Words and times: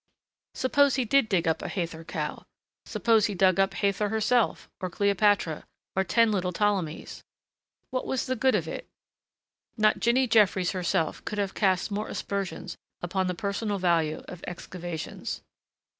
Suppose 0.55 0.95
he 0.95 1.05
did 1.05 1.29
dig 1.29 1.47
up 1.47 1.61
a 1.61 1.67
Hathor 1.67 2.03
cow? 2.05 2.43
Suppose 2.87 3.27
he 3.27 3.35
dug 3.35 3.59
up 3.59 3.75
Hathor 3.75 4.09
herself, 4.09 4.67
or 4.79 4.89
Cleopatra, 4.89 5.63
or 5.95 6.03
ten 6.03 6.31
little 6.31 6.51
Ptolemies? 6.51 7.21
What 7.91 8.07
was 8.07 8.25
the 8.25 8.35
good 8.35 8.55
of 8.55 8.67
it? 8.67 8.87
Not 9.77 9.99
Jinny 9.99 10.25
Jeffries 10.25 10.71
herself 10.71 11.23
could 11.23 11.37
have 11.37 11.53
cast 11.53 11.91
more 11.91 12.07
aspersions 12.07 12.75
upon 13.03 13.27
the 13.27 13.35
personal 13.35 13.77
value 13.77 14.23
of 14.27 14.43
excavations. 14.47 15.43